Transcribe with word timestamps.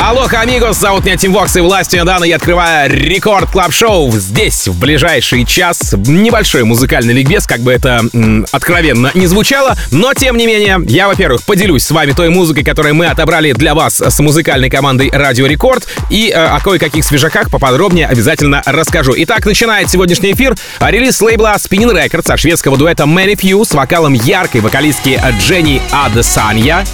Алло, 0.00 0.28
amigos, 0.30 0.78
зовут 0.78 1.04
меня 1.04 1.16
Тим 1.16 1.32
Вокс 1.32 1.56
и 1.56 1.60
властью 1.60 2.04
данной 2.04 2.24
я 2.24 2.36
открываю 2.36 2.88
Record 2.88 3.50
Club 3.50 3.72
Show 3.72 4.12
здесь 4.12 4.68
в 4.68 4.78
ближайший 4.78 5.44
час. 5.44 5.92
Небольшой 5.92 6.62
музыкальный 6.62 7.12
ликбез, 7.12 7.48
как 7.48 7.60
бы 7.60 7.72
это 7.72 8.04
м, 8.14 8.46
откровенно 8.52 9.10
не 9.14 9.26
звучало, 9.26 9.76
но 9.90 10.14
тем 10.14 10.36
не 10.36 10.46
менее, 10.46 10.78
я, 10.86 11.08
во-первых, 11.08 11.42
поделюсь 11.42 11.82
с 11.82 11.90
вами 11.90 12.12
той 12.12 12.28
музыкой, 12.28 12.62
которую 12.62 12.94
мы 12.94 13.06
отобрали 13.06 13.52
для 13.52 13.74
вас 13.74 14.00
с 14.00 14.20
музыкальной 14.20 14.70
командой 14.70 15.10
Радио 15.12 15.46
Рекорд 15.46 15.88
и 16.10 16.30
э, 16.30 16.32
о 16.32 16.60
кое-каких 16.60 17.04
свежаках 17.04 17.50
поподробнее 17.50 18.06
обязательно 18.06 18.62
расскажу. 18.66 19.14
Итак, 19.16 19.44
начинает 19.46 19.90
сегодняшний 19.90 20.32
эфир 20.32 20.54
релиз 20.78 21.20
лейбла 21.20 21.56
Spinnin' 21.56 21.92
Records 21.92 22.32
от 22.32 22.38
шведского 22.38 22.76
дуэта 22.76 23.02
ManyFew 23.02 23.64
с 23.64 23.72
вокалом 23.72 24.12
яркой 24.12 24.60
вокалистки 24.60 25.20
Дженни 25.40 25.82
Адесанья. 25.90 26.86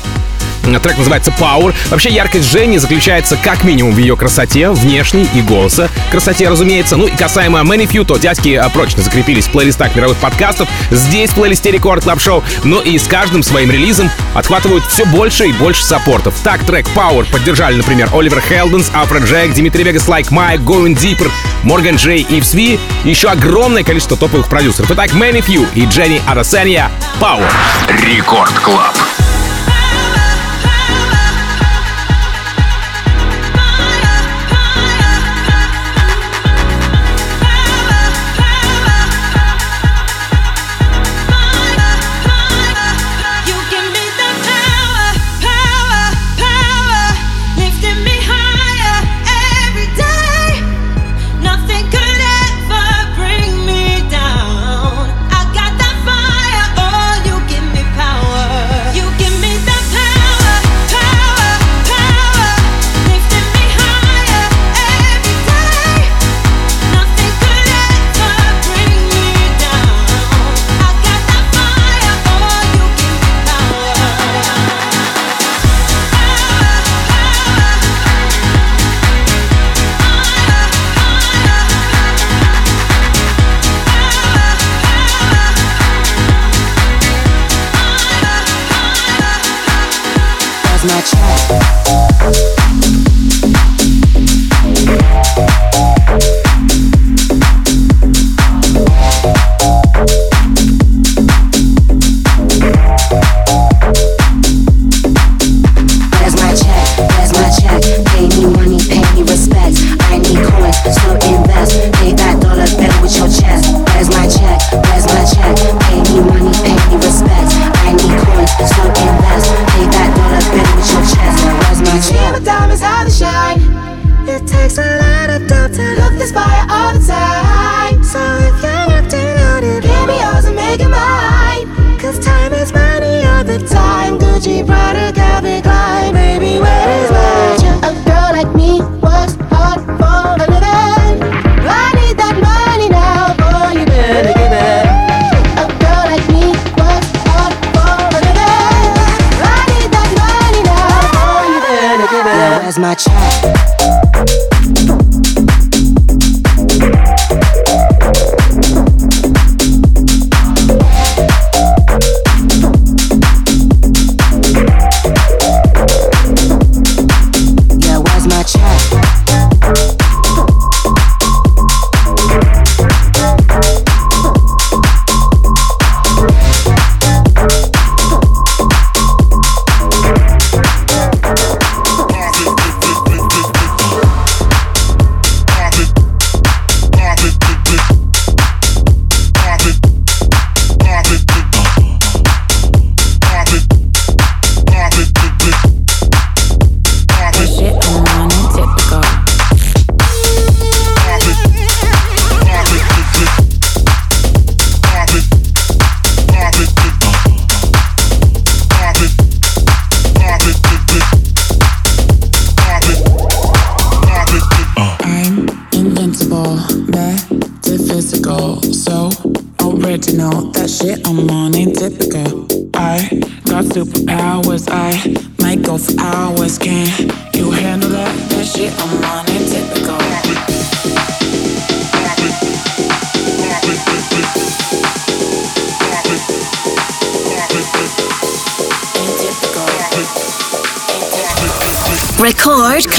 Трек 0.65 0.99
называется 0.99 1.33
Power. 1.39 1.75
Вообще 1.91 2.11
яркость 2.11 2.51
Дженни 2.51 2.79
заключается 2.79 3.37
как 3.37 3.65
минимум 3.65 3.95
в 3.95 3.99
ее 3.99 4.17
красоте, 4.17 4.71
внешней 4.71 5.27
и 5.35 5.41
голоса. 5.41 5.89
Красоте, 6.11 6.49
разумеется. 6.49 6.97
Ну 6.97 7.07
и 7.07 7.17
касаемо 7.17 7.61
ManyFew, 7.61 8.05
то 8.05 8.17
дядьки 8.17 8.55
а, 8.55 8.69
прочно 8.69 9.03
закрепились 9.03 9.47
в 9.47 9.51
плейлистах 9.51 9.95
мировых 9.95 10.19
подкастов. 10.19 10.69
Здесь 10.91 11.31
в 11.31 11.35
плейлисте 11.35 11.71
Record 11.71 12.05
Club 12.05 12.21
Show. 12.21 12.43
Но 12.65 12.81
и 12.81 12.99
с 12.99 13.07
каждым 13.07 13.43
своим 13.43 13.71
релизом 13.71 14.11
отхватывают 14.35 14.85
все 14.87 15.05
больше 15.07 15.47
и 15.47 15.53
больше 15.53 15.85
саппортов. 15.85 16.35
Так 16.43 16.65
трек 16.65 16.87
Power 16.95 17.31
поддержали, 17.31 17.77
например, 17.77 18.11
Oliver 18.13 18.41
Heldens, 18.41 18.91
Afrojack, 18.95 19.55
Dimitri 19.55 19.85
Vegas, 19.85 20.09
Like 20.09 20.31
Mike, 20.31 20.61
Going 20.61 20.97
Deeper, 20.97 21.31
Морган 21.63 21.97
Джей, 21.97 22.27
Yves 22.29 22.55
V. 22.55 22.79
Еще 23.05 23.29
огромное 23.29 23.85
количество 23.85 24.17
топовых 24.17 24.49
продюсеров. 24.49 24.91
Итак, 24.91 25.11
ManyFew 25.13 25.67
и 25.75 25.87
Дженни 25.87 26.21
Адесанья 26.27 26.91
Power. 27.21 27.51
Рекорд 27.89 28.53
Клаб. 28.61 28.95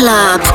Club. 0.05 0.54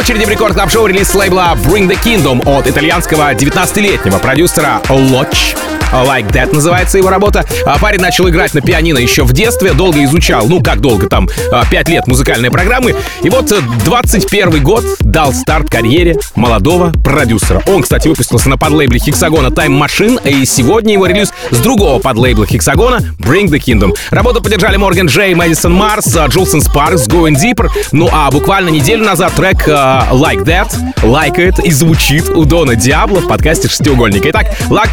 Очереди 0.00 0.24
в 0.24 0.30
рекорд 0.30 0.54
клаб 0.54 0.70
шоу 0.70 0.86
релиз 0.86 1.14
лейбла 1.14 1.54
Bring 1.62 1.86
the 1.86 1.98
Kingdom 2.02 2.42
от 2.48 2.66
итальянского 2.66 3.34
19-летнего 3.34 4.18
продюсера 4.18 4.80
Lodge. 4.88 5.54
Like 5.92 6.30
That 6.32 6.54
называется 6.54 6.96
его 6.96 7.10
работа. 7.10 7.44
А 7.66 7.78
парень 7.78 8.00
начал 8.00 8.28
играть 8.28 8.54
на 8.54 8.62
пианино 8.62 8.98
еще 8.98 9.24
в 9.24 9.32
детстве, 9.32 9.72
долго 9.72 10.02
изучал, 10.04 10.46
ну 10.46 10.62
как 10.62 10.80
долго, 10.80 11.08
там 11.08 11.28
5 11.70 11.88
лет 11.88 12.06
музыкальной 12.06 12.50
программы. 12.50 12.94
И 13.22 13.28
вот 13.28 13.52
21 13.84 14.62
год 14.62 14.84
дал 15.10 15.32
старт 15.32 15.68
карьере 15.68 16.18
молодого 16.36 16.92
продюсера. 16.92 17.62
Он, 17.66 17.82
кстати, 17.82 18.08
выпустился 18.08 18.48
на 18.48 18.56
подлейбле 18.56 18.98
Хексагона 18.98 19.48
Time 19.48 19.78
Machine, 19.80 20.20
и 20.28 20.44
сегодня 20.44 20.94
его 20.94 21.06
релиз 21.06 21.32
с 21.50 21.58
другого 21.58 22.00
подлейбла 22.00 22.46
Хексагона 22.46 23.00
Bring 23.18 23.46
the 23.46 23.58
Kingdom. 23.58 23.94
Работу 24.10 24.40
поддержали 24.42 24.76
Морган 24.76 25.06
Джей, 25.06 25.34
Мэдисон 25.34 25.72
Марс, 25.74 26.16
Джулсон 26.28 26.60
Спаркс, 26.62 27.06
Going 27.06 27.34
Deeper. 27.34 27.68
Ну 27.92 28.08
а 28.12 28.30
буквально 28.30 28.70
неделю 28.70 29.04
назад 29.04 29.32
трек 29.34 29.66
uh, 29.68 30.10
Like 30.12 30.44
That, 30.44 30.72
Like 31.02 31.36
It 31.36 31.62
и 31.62 31.70
звучит 31.70 32.28
у 32.30 32.44
Дона 32.44 32.76
Диабло 32.76 33.20
в 33.20 33.28
подкасте 33.28 33.68
«Шестиугольник». 33.68 34.24
Итак, 34.26 34.46
Like, 34.68 34.90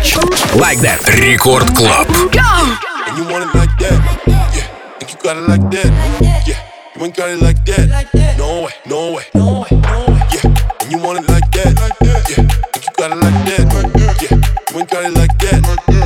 like 0.56 0.80
That. 0.82 1.00
Рекорд 1.12 1.70
Клаб. 1.76 2.08
You 3.18 3.24
want 3.24 3.44
it 3.44 3.56
like 3.56 3.70
that, 3.80 4.00
yeah. 4.28 5.08
You 5.10 5.16
got 5.24 5.38
it 5.38 5.48
like 5.48 5.72
that, 5.72 5.92
yeah. 6.46 6.56
You 6.96 7.06
ain't 7.06 7.16
got 7.16 7.30
it 7.30 7.42
like 7.42 7.64
that, 7.66 8.38
no 8.38 8.64
way, 8.64 8.74
no 8.86 9.14
way, 9.14 9.24
no 9.34 9.62
way, 9.62 9.87
that, 12.00 12.30
yeah. 12.30 12.44
Think 12.72 12.86
you 12.86 12.92
got 12.98 13.12
it 13.12 13.20
like 13.22 13.40
that, 13.48 13.66
yeah. 14.22 14.38
You 14.72 14.80
ain't 14.80 14.90
got 14.90 15.04
it 15.06 15.14
like 15.14 15.38
that, 15.40 15.60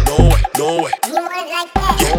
no 0.08 0.16
way, 0.30 0.42
no 0.58 0.84
way. 0.84 0.94
You 1.08 1.14
want 1.14 1.34
it 1.36 1.48
like 1.52 1.74
that? 1.74 1.96
Yeah, 2.02 2.11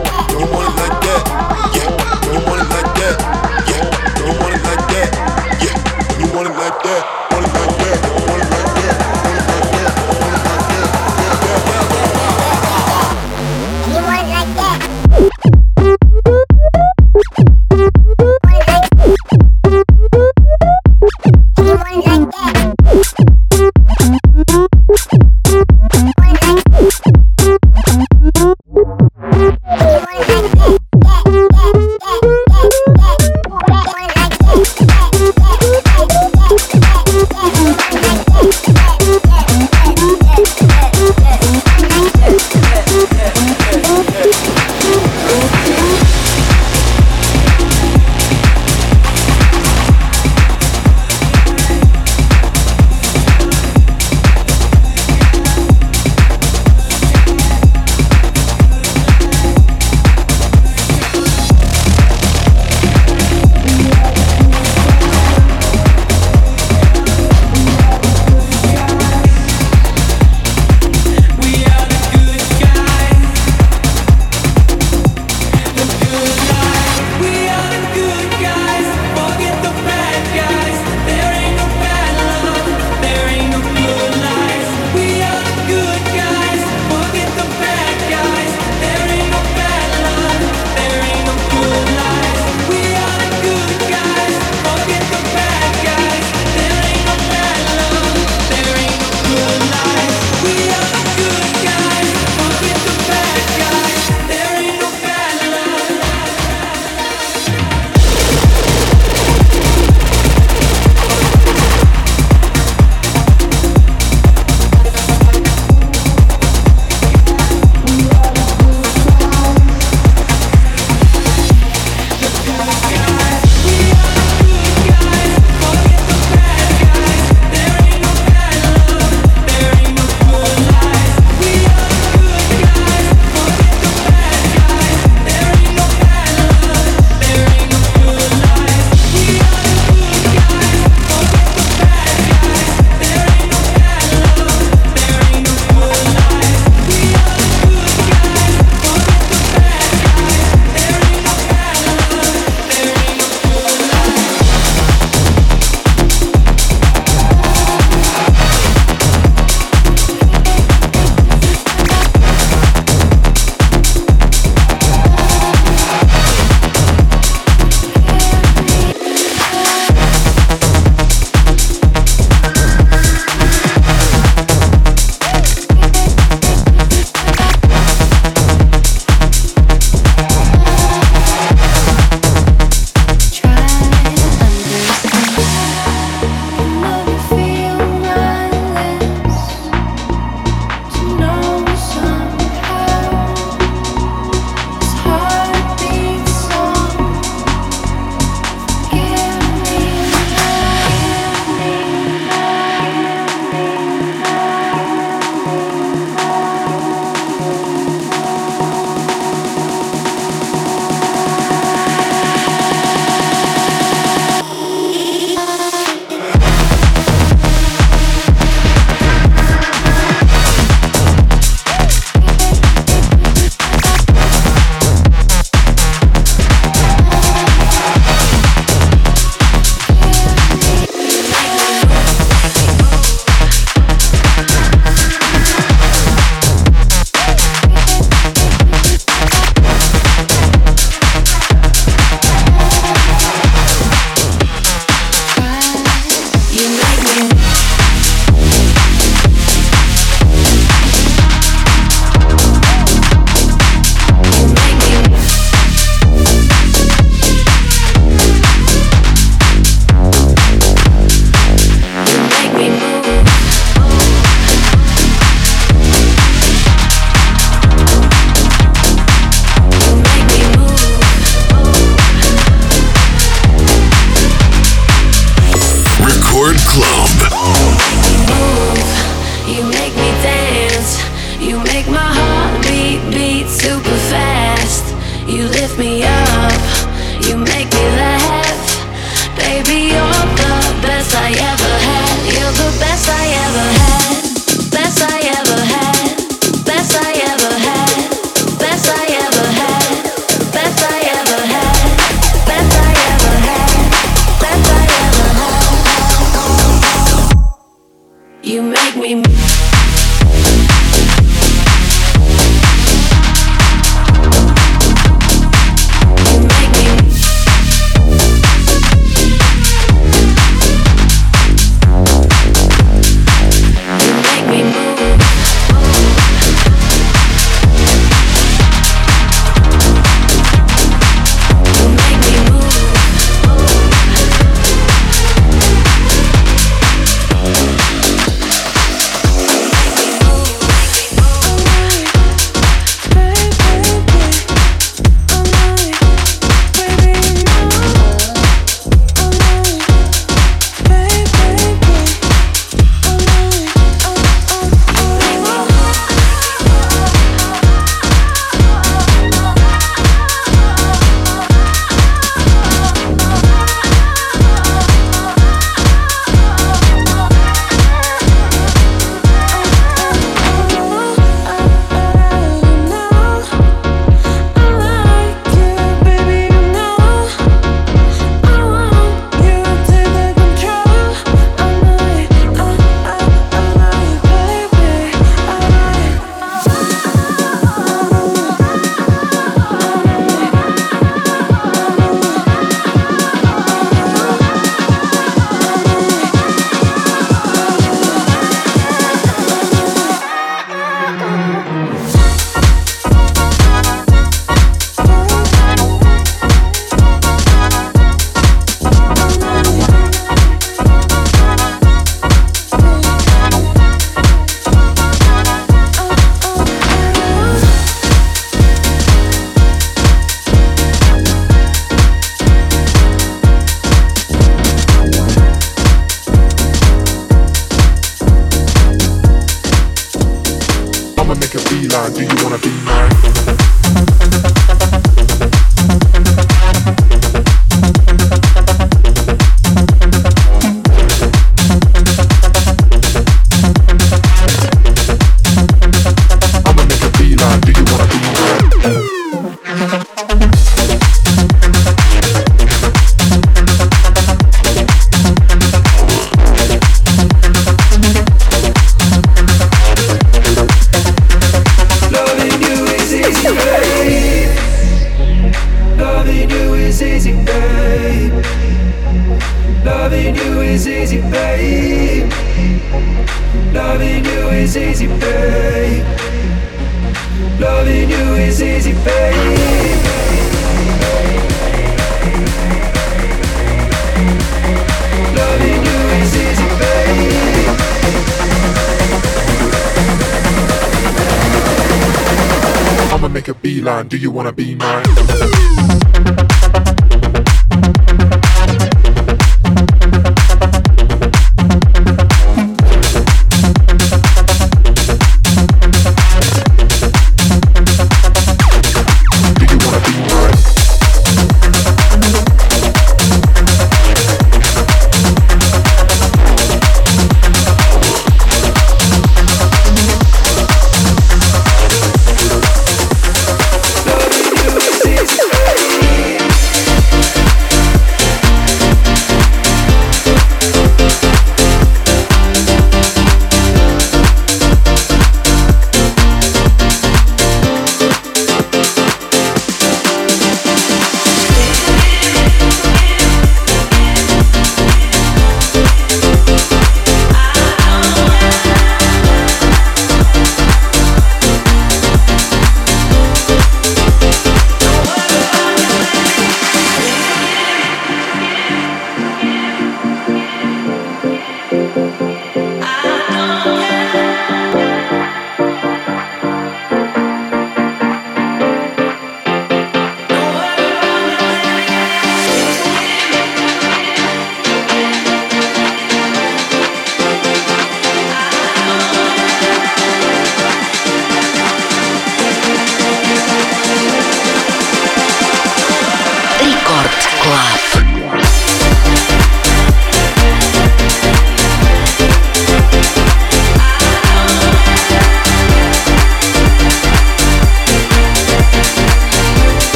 Do 494.12 494.18
you 494.18 494.30
wanna 494.30 494.52
be 494.52 494.74
mine? 494.74 495.11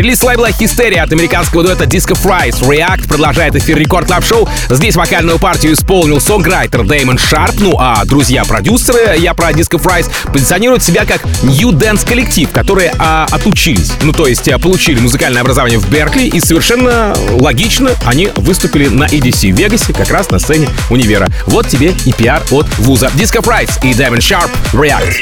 Релиз 0.00 0.22
лейбла 0.22 0.50
Hysteria 0.50 1.02
от 1.02 1.12
американского 1.12 1.62
дуэта 1.62 1.84
Disco 1.84 2.16
Fries 2.18 2.58
React 2.62 3.06
продолжает 3.06 3.54
эфир 3.56 3.76
Record 3.76 4.06
Club 4.06 4.24
Show. 4.24 4.48
Здесь 4.70 4.96
вокальную 4.96 5.38
партию 5.38 5.74
исполнил 5.74 6.22
songwriter 6.22 6.84
Damon 6.84 7.18
Sharpe, 7.18 7.56
ну 7.58 7.76
а 7.78 8.02
друзья-продюсеры, 8.06 9.18
я 9.18 9.34
про 9.34 9.50
Disco 9.50 9.78
Fries, 9.78 10.10
позиционируют 10.32 10.82
себя 10.82 11.04
как 11.04 11.22
New 11.42 11.72
Dance 11.72 12.08
коллектив, 12.08 12.50
которые 12.50 12.94
а, 12.98 13.26
отучились, 13.30 13.92
ну 14.00 14.14
то 14.14 14.26
есть 14.26 14.48
а, 14.48 14.58
получили 14.58 14.98
музыкальное 15.00 15.42
образование 15.42 15.78
в 15.78 15.90
Беркли 15.90 16.28
и 16.28 16.40
совершенно 16.40 17.14
логично 17.32 17.90
они 18.06 18.30
выступили 18.36 18.88
на 18.88 19.04
EDC 19.04 19.52
в 19.52 19.58
Вегасе, 19.58 19.92
как 19.92 20.08
раз 20.08 20.30
на 20.30 20.38
сцене 20.38 20.70
универа. 20.88 21.28
Вот 21.44 21.68
тебе 21.68 21.92
и 22.06 22.12
пиар 22.14 22.42
от 22.50 22.66
вуза. 22.78 23.10
Disco 23.16 23.44
Fries 23.44 23.70
и 23.82 23.92
Damon 23.92 24.20
Sharpe 24.20 24.48
React. 24.72 25.12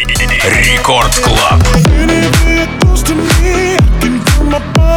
Рекорд 0.63 1.17
Клаб. 1.17 1.65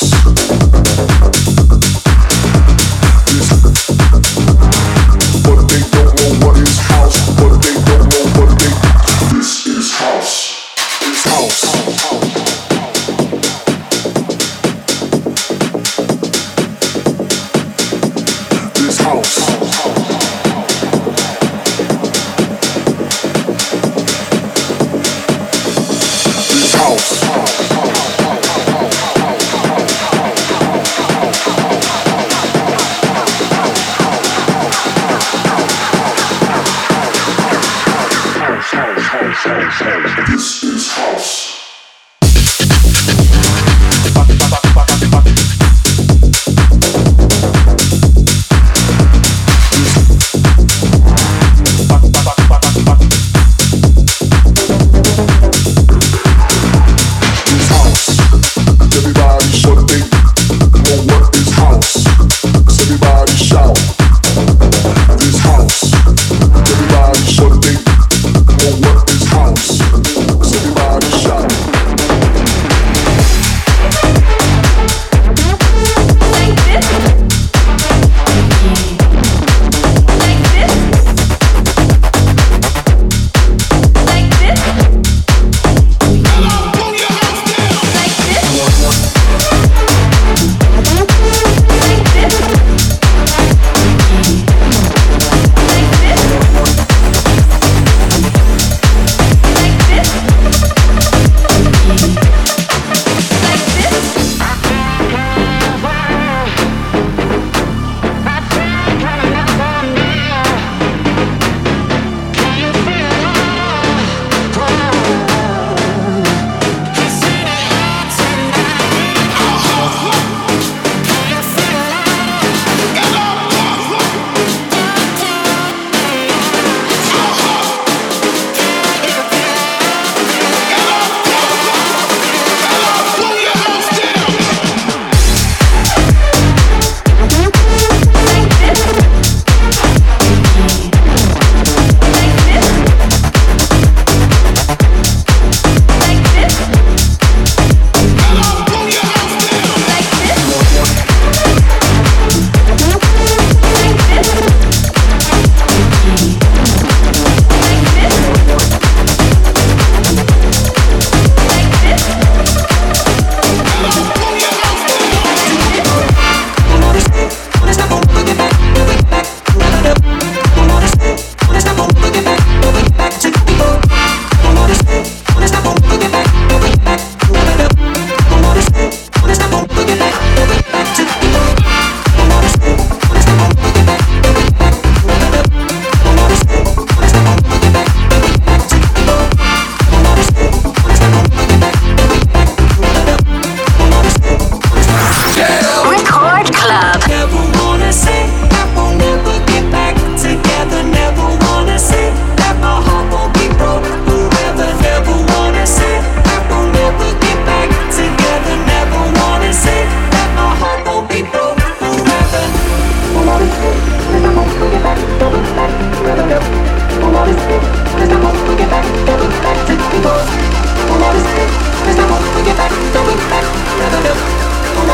house. 0.00 0.37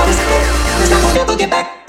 this. 0.06 0.18
Cause 0.20 1.16
I 1.16 1.24
won't 1.26 1.38
get 1.38 1.50
back. 1.50 1.83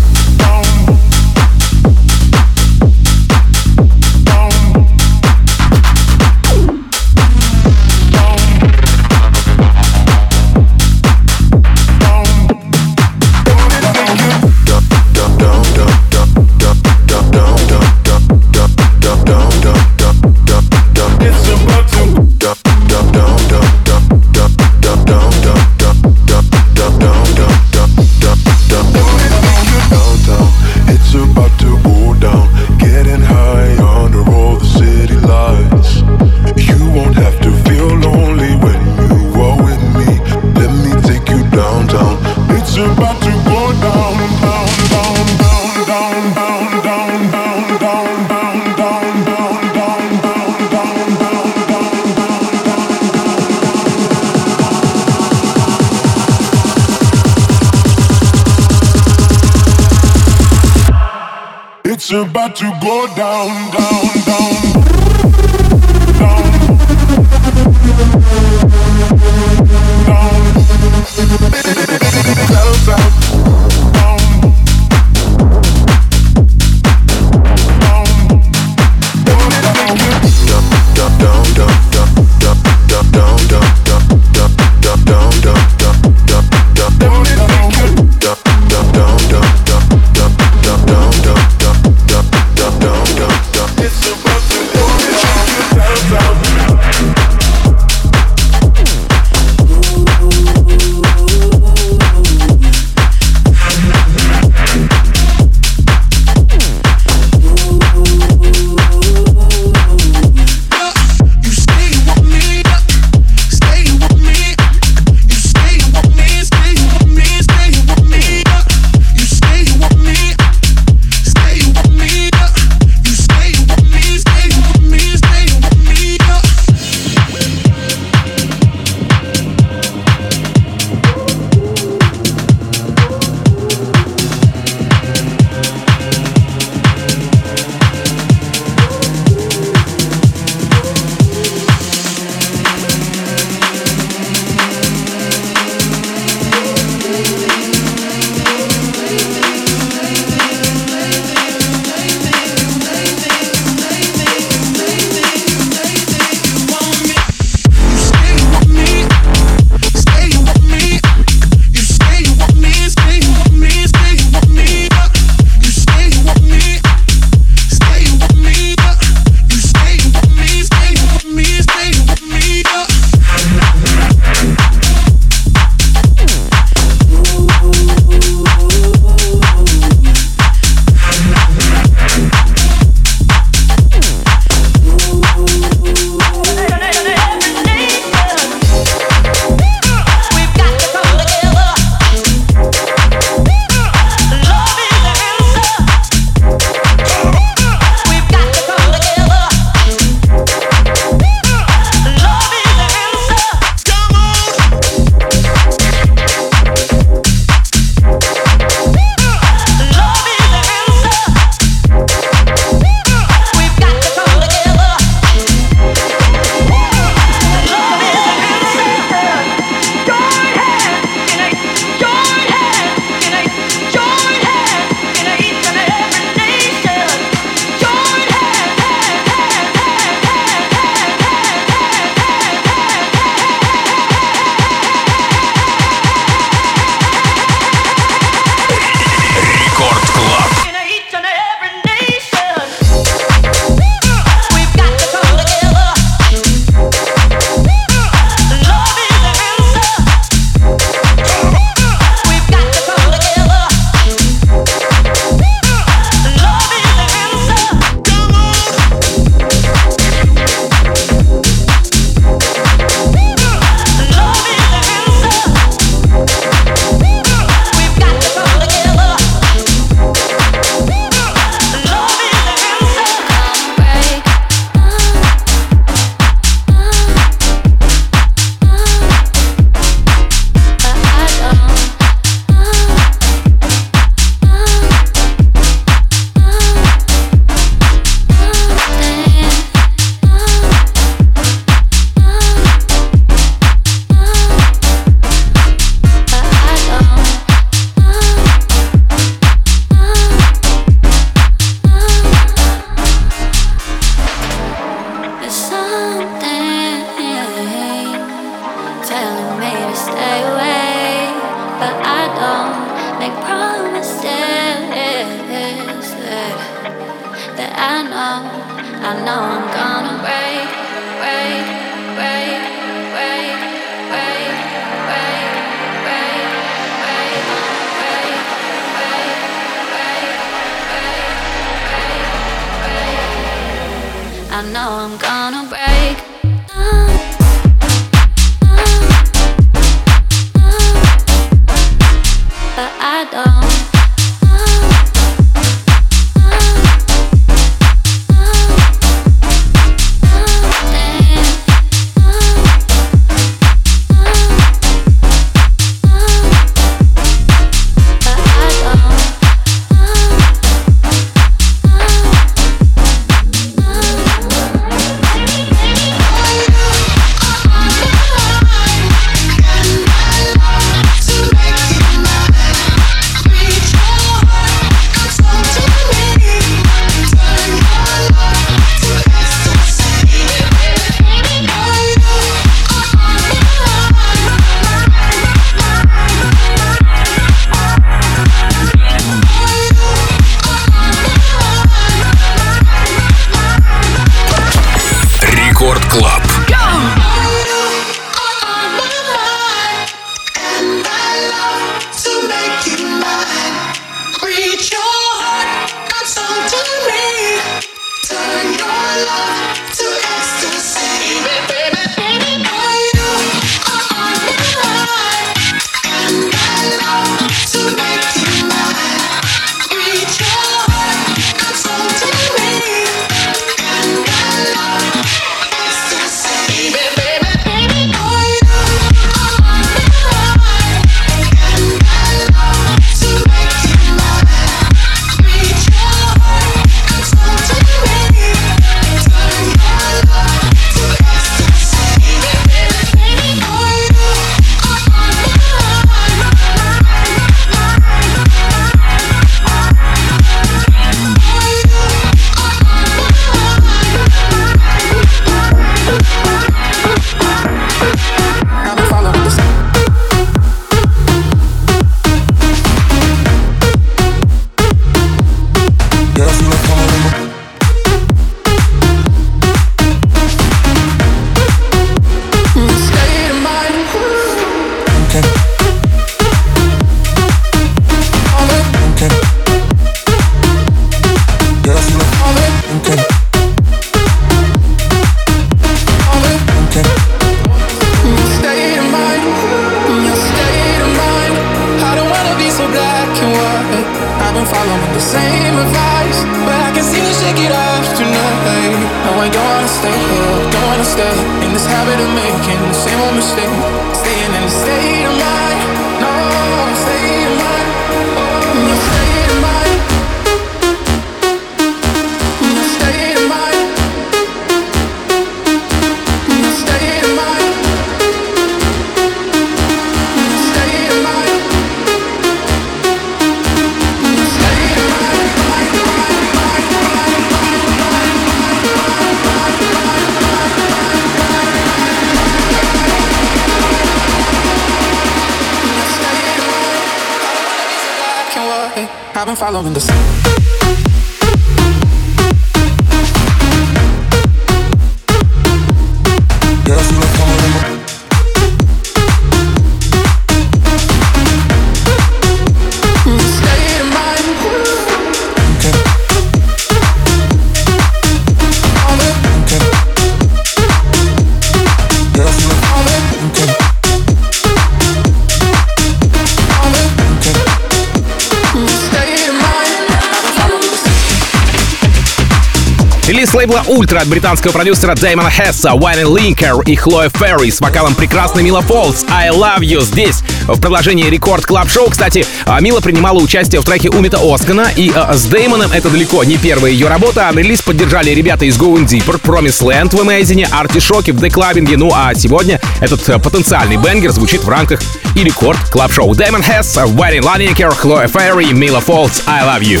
Ультра 573.92 574.20
от 574.20 574.28
британского 574.28 574.72
продюсера 574.72 575.14
Дэймона 575.14 575.50
Хесса, 575.50 575.92
Уайнен 575.92 576.34
Линкер 576.34 576.80
и 576.86 576.96
Хлоя 576.96 577.28
Ферри 577.28 577.70
с 577.70 577.78
вокалом 577.78 578.14
прекрасной 578.14 578.62
Мила 578.62 578.80
Фолс 578.80 579.26
«I 579.28 579.50
Love 579.50 579.80
You» 579.80 580.00
здесь, 580.00 580.42
в 580.62 580.80
продолжении 580.80 581.28
Рекорд 581.28 581.66
Клаб 581.66 581.90
Шоу. 581.90 582.08
Кстати, 582.08 582.46
а, 582.64 582.80
Мила 582.80 583.00
принимала 583.00 583.38
участие 583.38 583.82
в 583.82 583.84
треке 583.84 584.08
Умита 584.08 584.38
Оскана, 584.42 584.88
и 584.96 585.12
а, 585.14 585.34
с 585.34 585.44
Дэймоном 585.44 585.92
это 585.92 586.08
далеко 586.08 586.42
не 586.42 586.56
первая 586.56 586.90
ее 586.90 587.08
работа. 587.08 587.50
Релиз 587.54 587.82
поддержали 587.82 588.30
ребята 588.30 588.64
из 588.64 588.78
Going 588.78 589.06
Deeper, 589.06 589.38
Promise 589.38 589.82
Land 589.82 590.16
в 590.16 590.20
Amazing, 590.20 590.66
Артишоке 590.72 591.32
в 591.32 591.42
The 591.42 591.50
Clubbing. 591.50 591.94
Ну 591.98 592.12
а 592.14 592.34
сегодня 592.34 592.80
этот 593.02 593.28
а, 593.28 593.38
потенциальный 593.38 593.98
бенгер 593.98 594.30
звучит 594.30 594.64
в 594.64 594.68
рамках 594.70 595.02
и 595.36 595.44
Рекорд 595.44 595.78
Клаб 595.90 596.12
Шоу. 596.14 596.34
Дэймон 596.34 596.62
Хесс, 596.62 596.96
Уайнен 596.96 597.44
Линкер, 597.58 597.90
Хлоя 597.90 598.26
Ферри, 598.26 598.72
Мила 598.72 599.00
Фолс 599.00 599.42
«I 599.46 599.62
Love 599.64 599.82
You». 599.82 600.00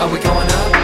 Are 0.00 0.08
we 0.08 0.18
going 0.18 0.50
up? 0.50 0.79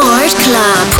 Club. 0.00 0.99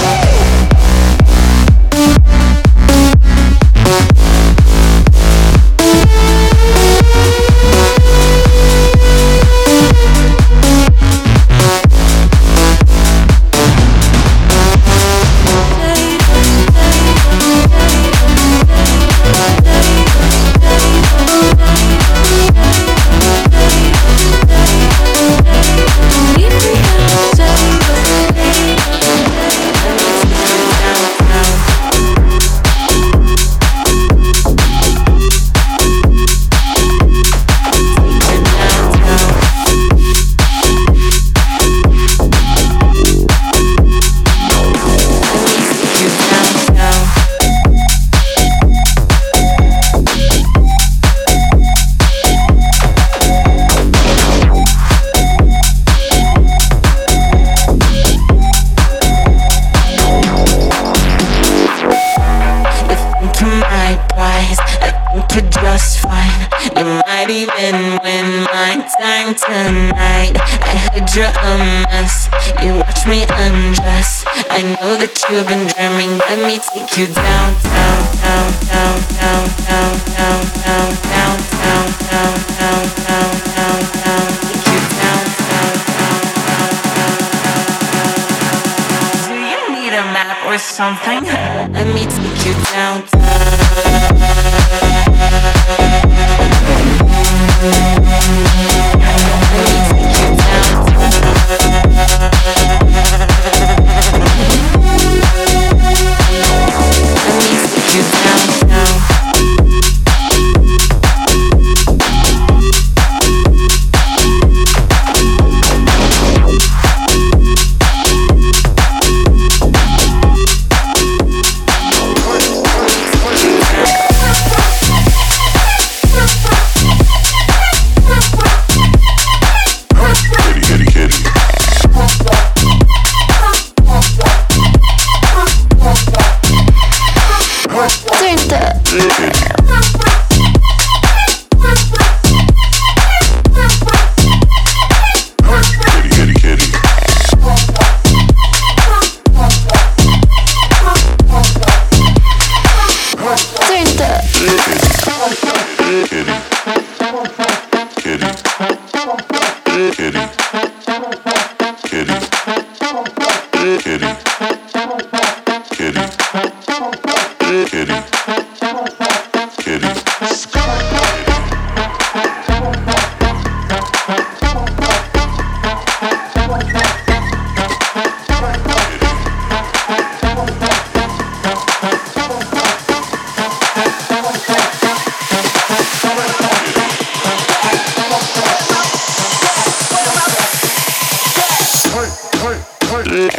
Something? 90.80 91.39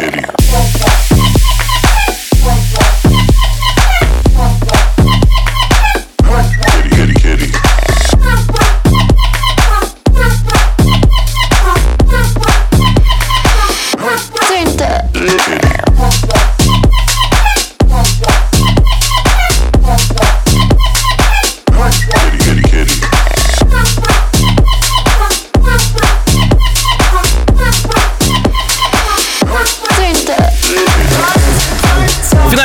В 0.01 1.30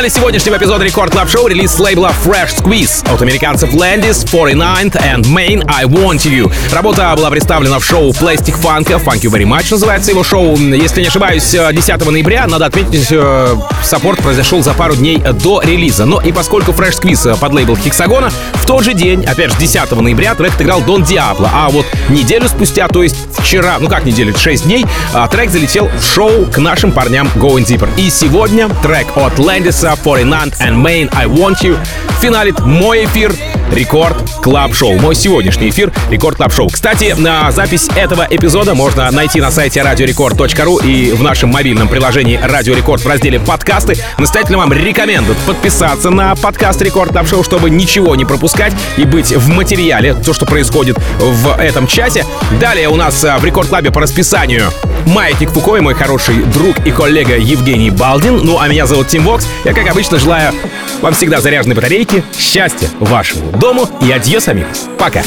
финале 0.06 0.10
сегодняшнего 0.10 0.56
эпизода 0.56 0.84
Record 0.84 1.12
Club 1.12 1.28
Show 1.28 1.46
релиз 1.48 1.72
с 1.72 1.78
лейбла 1.78 2.12
Fresh 2.24 2.62
Squeezed 2.62 3.12
от 3.12 3.22
американцев 3.22 3.72
Landis, 3.74 4.24
49th 4.24 5.00
and 5.02 5.24
Main 5.24 5.64
I 5.68 5.84
Want 5.84 6.22
You. 6.24 6.52
Работа 6.72 7.12
была 7.16 7.30
представлена 7.30 7.78
в 7.78 7.84
шоу 7.84 8.10
Plastik 8.10 8.60
Funk, 8.60 8.86
Funk 9.04 9.22
You 9.22 9.30
Very 9.30 9.44
Much 9.44 9.66
называется 9.70 10.10
его 10.10 10.22
шоу. 10.22 10.56
Если 10.56 11.00
не 11.00 11.08
ошибаюсь, 11.08 11.50
10 11.50 12.10
ноября, 12.10 12.46
надо 12.46 12.66
отметить, 12.66 13.08
э, 13.10 13.56
саппорт 13.82 14.20
произошел 14.22 14.62
за 14.62 14.74
пару 14.74 14.94
дней 14.94 15.18
до 15.18 15.60
релиза. 15.62 16.04
Но 16.04 16.20
и 16.20 16.30
поскольку 16.30 16.72
Fresh 16.72 17.00
Squeezed 17.00 17.36
подлейбл 17.38 17.52
Hexagon 17.52 17.76
а, 17.76 18.30
в 18.54 18.66
тот 18.66 18.84
же 18.84 18.92
день, 18.92 19.24
опять 19.24 19.52
же 19.52 19.58
10 19.58 20.02
ноября, 20.02 20.34
трек 20.34 20.54
отыграл 20.54 20.82
Дон 20.82 21.02
Диабло. 21.02 21.50
А 21.52 21.68
вот 21.68 21.86
неделю 22.10 22.48
спустя, 22.48 22.86
то 22.88 23.02
есть 23.02 23.16
вчера, 23.38 23.78
ну 23.80 23.88
как 23.88 24.04
неделю, 24.04 24.36
6 24.36 24.64
дней, 24.64 24.86
трек 25.30 25.50
залетел 25.50 25.88
в 25.88 26.14
шоу 26.14 26.46
к 26.46 26.58
нашим 26.58 26.92
парням 26.92 27.28
Going 27.36 27.66
Deeper. 27.66 27.88
И 27.96 28.10
сегодня 28.10 28.68
трек 28.82 29.06
от 29.16 29.34
Landis, 29.38 29.95
49 29.95 30.51
and 30.59 30.83
Main 30.83 31.09
I 31.13 31.25
Want 31.27 31.61
You 31.63 31.77
финалит 32.21 32.59
мой 32.59 33.05
эфир 33.05 33.31
Рекорд 33.72 34.16
Клаб 34.42 34.74
Шоу. 34.74 34.98
Мой 34.98 35.14
сегодняшний 35.14 35.70
эфир 35.70 35.92
Record 36.10 36.36
Club 36.36 36.52
Show. 36.52 36.68
Кстати, 36.68 37.14
на 37.16 37.50
запись 37.50 37.88
этого 37.94 38.26
эпизода 38.28 38.74
можно 38.74 39.10
найти 39.10 39.40
на 39.40 39.50
сайте 39.50 39.82
радиорекорд.ру 39.82 40.78
и 40.78 41.12
в 41.12 41.22
нашем 41.22 41.50
мобильном 41.50 41.88
приложении 41.88 42.38
Радио 42.42 42.74
Рекорд 42.74 43.02
в 43.02 43.08
разделе 43.08 43.40
подкасты. 43.40 43.96
Настоятельно 44.18 44.58
вам 44.58 44.72
рекомендую 44.72 45.36
подписаться 45.46 46.10
на 46.10 46.34
подкаст 46.36 46.80
Record 46.82 47.10
Club 47.10 47.28
Show, 47.28 47.42
чтобы 47.42 47.70
ничего 47.70 48.14
не 48.14 48.24
пропускать 48.24 48.72
и 48.96 49.04
быть 49.04 49.32
в 49.32 49.48
материале, 49.48 50.14
то, 50.14 50.32
что 50.32 50.46
происходит 50.46 50.98
в 51.18 51.58
этом 51.58 51.86
часе. 51.86 52.24
Далее 52.60 52.88
у 52.88 52.96
нас 52.96 53.24
а, 53.24 53.38
в 53.38 53.44
Record 53.44 53.68
Club 53.68 53.86
е 53.86 53.90
по 53.90 54.00
расписанию 54.00 54.70
Маятник 55.06 55.50
Фуко 55.50 55.76
и 55.76 55.80
мой 55.80 55.94
хороший 55.94 56.42
друг 56.44 56.84
и 56.84 56.90
коллега 56.90 57.36
Евгений 57.36 57.90
Балдин. 57.90 58.38
Ну, 58.42 58.58
а 58.58 58.68
меня 58.68 58.86
зовут 58.86 59.08
Тим 59.08 59.24
Вокс. 59.24 59.46
Я, 59.64 59.72
как 59.72 59.88
обычно, 59.88 60.18
желаю 60.18 60.52
вам 61.00 61.14
всегда 61.14 61.40
заряженной 61.40 61.76
батарейки, 61.76 62.24
счастья 62.36 62.88
вашему 62.98 63.55
дому 63.58 63.88
и 64.00 64.10
adiós, 64.12 64.48
amigos. 64.48 64.86
Пока. 64.98 65.22